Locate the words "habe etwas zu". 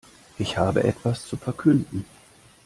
0.57-1.37